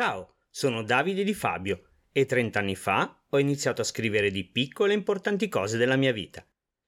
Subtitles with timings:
[0.00, 4.92] Ciao, sono Davide Di Fabio e 30 anni fa ho iniziato a scrivere di piccole
[4.92, 6.46] e importanti cose della mia vita.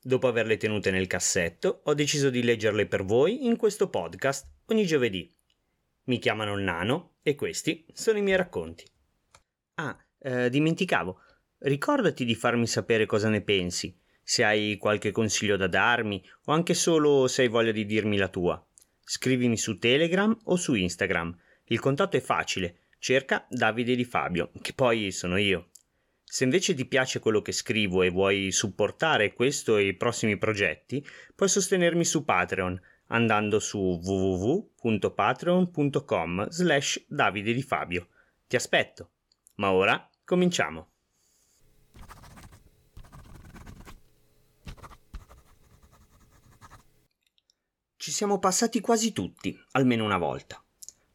[0.00, 4.86] Dopo averle tenute nel cassetto, ho deciso di leggerle per voi in questo podcast ogni
[4.86, 5.28] giovedì.
[6.04, 8.84] Mi chiamano Nano e questi sono i miei racconti.
[9.74, 11.18] Ah, eh, dimenticavo,
[11.58, 16.74] ricordati di farmi sapere cosa ne pensi, se hai qualche consiglio da darmi o anche
[16.74, 18.64] solo se hai voglia di dirmi la tua.
[19.00, 21.36] Scrivimi su Telegram o su Instagram.
[21.64, 25.70] Il contatto è facile, cerca Davide Di Fabio, che poi sono io.
[26.22, 31.04] Se invece ti piace quello che scrivo e vuoi supportare questo e i prossimi progetti,
[31.34, 38.06] puoi sostenermi su Patreon andando su www.patreon.com slash Davide Di Fabio.
[38.46, 39.10] Ti aspetto.
[39.56, 40.90] Ma ora cominciamo.
[47.96, 50.62] Ci siamo passati quasi tutti, almeno una volta.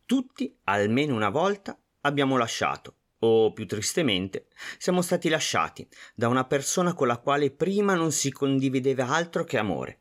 [0.05, 4.47] Tutti, almeno una volta, abbiamo lasciato, o più tristemente,
[4.77, 9.57] siamo stati lasciati da una persona con la quale prima non si condivideva altro che
[9.57, 9.99] amore.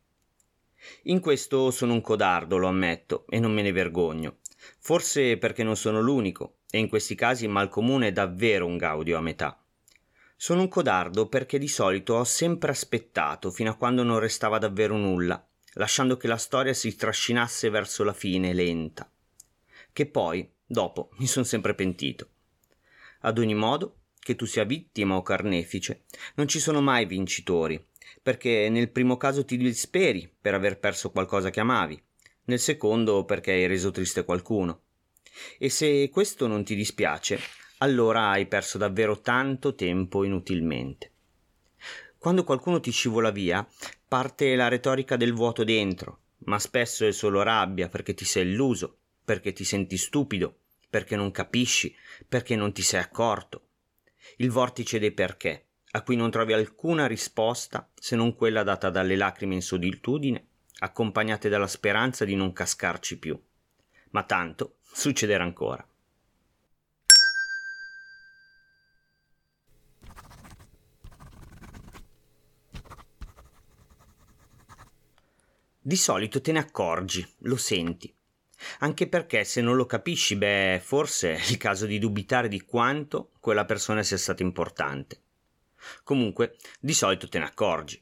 [1.05, 4.39] In questo sono un codardo, lo ammetto, e non me ne vergogno.
[4.79, 9.19] Forse perché non sono l'unico, e in questi casi il malcomune è davvero un gaudio
[9.19, 9.61] a metà.
[10.37, 14.97] Sono un codardo perché di solito ho sempre aspettato fino a quando non restava davvero
[14.97, 19.11] nulla, lasciando che la storia si trascinasse verso la fine lenta
[19.97, 22.29] che poi, dopo, mi sono sempre pentito.
[23.21, 27.85] Ad ogni modo, che tu sia vittima o carnefice, non ci sono mai vincitori,
[28.23, 32.03] perché nel primo caso ti disperi per aver perso qualcosa che amavi,
[32.47, 34.83] nel secondo perché hai reso triste qualcuno.
[35.59, 37.39] E se questo non ti dispiace,
[37.79, 41.13] allora hai perso davvero tanto tempo inutilmente.
[42.19, 43.67] Quando qualcuno ti scivola via,
[44.09, 48.99] parte la retorica del vuoto dentro, ma spesso è solo rabbia perché ti sei illuso,
[49.27, 51.93] perché ti senti stupido, perché non capisci,
[52.29, 53.71] perché non ti sei accorto.
[54.37, 59.17] Il vortice dei perché, a cui non trovi alcuna risposta se non quella data dalle
[59.17, 60.47] lacrime in solitudine,
[60.79, 63.37] accompagnate dalla speranza di non cascarci più.
[64.11, 65.85] Ma tanto succederà ancora.
[75.81, 78.13] Di solito te ne accorgi, lo senti,
[78.79, 83.31] anche perché se non lo capisci, beh, forse è il caso di dubitare di quanto
[83.41, 85.23] quella persona sia stata importante.
[86.03, 88.01] Comunque, di solito te ne accorgi.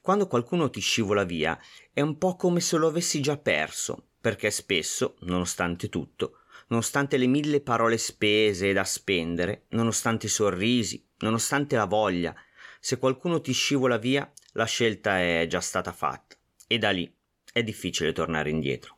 [0.00, 1.58] Quando qualcuno ti scivola via,
[1.92, 7.26] è un po' come se lo avessi già perso, perché spesso, nonostante tutto, nonostante le
[7.26, 12.34] mille parole spese da spendere, nonostante i sorrisi, nonostante la voglia,
[12.80, 16.36] se qualcuno ti scivola via, la scelta è già stata fatta
[16.66, 17.12] e da lì
[17.52, 18.95] è difficile tornare indietro.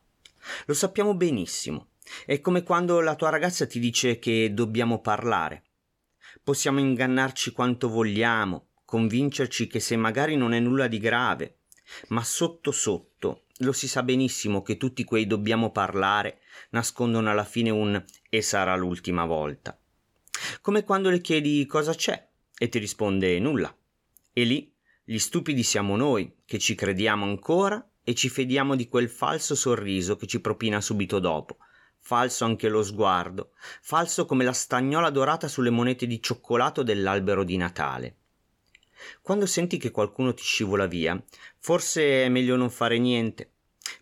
[0.67, 1.91] Lo sappiamo benissimo.
[2.25, 5.65] È come quando la tua ragazza ti dice che dobbiamo parlare.
[6.43, 11.59] Possiamo ingannarci quanto vogliamo, convincerci che se magari non è nulla di grave,
[12.09, 17.71] ma sotto sotto lo si sa benissimo che tutti quei dobbiamo parlare nascondono alla fine
[17.71, 19.79] un e sarà l'ultima volta.
[20.61, 23.75] Come quando le chiedi cosa c'è e ti risponde nulla.
[24.33, 24.73] E lì
[25.03, 30.17] gli stupidi siamo noi che ci crediamo ancora e ci fediamo di quel falso sorriso
[30.17, 31.59] che ci propina subito dopo.
[31.99, 33.51] Falso anche lo sguardo,
[33.83, 38.17] falso come la stagnola dorata sulle monete di cioccolato dell'albero di Natale.
[39.21, 41.23] Quando senti che qualcuno ti scivola via,
[41.59, 43.53] forse è meglio non fare niente,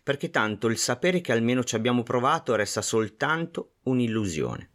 [0.03, 4.69] perché tanto il sapere che almeno ci abbiamo provato resta soltanto un'illusione.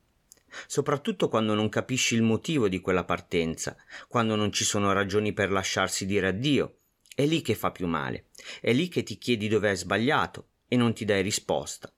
[0.66, 3.74] Soprattutto quando non capisci il motivo di quella partenza,
[4.08, 6.80] quando non ci sono ragioni per lasciarsi dire addio,
[7.14, 8.26] è lì che fa più male,
[8.60, 11.92] è lì che ti chiedi dove hai sbagliato e non ti dai risposta.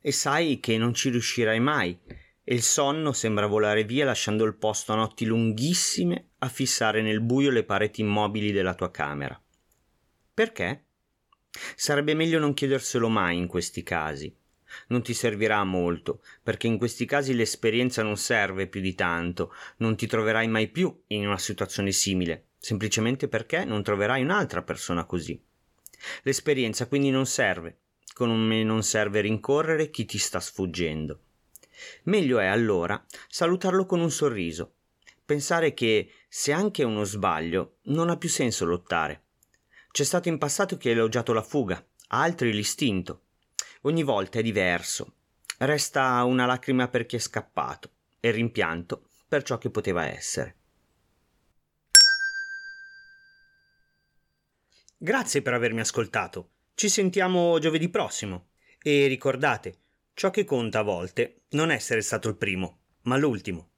[0.00, 1.98] E sai che non ci riuscirai mai,
[2.44, 7.20] e il sonno sembra volare via lasciando il posto a notti lunghissime a fissare nel
[7.20, 9.38] buio le pareti immobili della tua camera.
[10.32, 10.84] Perché?
[11.74, 14.34] Sarebbe meglio non chiederselo mai in questi casi.
[14.88, 19.96] Non ti servirà molto, perché in questi casi l'esperienza non serve più di tanto, non
[19.96, 25.40] ti troverai mai più in una situazione simile, semplicemente perché non troverai un'altra persona così.
[26.22, 27.78] L'esperienza quindi non serve,
[28.12, 31.20] come non serve rincorrere chi ti sta sfuggendo.
[32.04, 34.74] Meglio è allora salutarlo con un sorriso,
[35.24, 39.24] pensare che se anche è uno sbaglio non ha più senso lottare.
[39.90, 43.22] C'è stato in passato chi ha elogiato la fuga, altri l'istinto.
[43.82, 45.14] Ogni volta è diverso.
[45.58, 47.90] Resta una lacrima per chi è scappato
[48.20, 50.57] e rimpianto per ciò che poteva essere.
[55.00, 56.54] Grazie per avermi ascoltato.
[56.74, 58.48] Ci sentiamo giovedì prossimo.
[58.82, 62.80] E ricordate, ciò che conta a volte non essere stato il primo.
[63.02, 63.74] Ma l'ultimo,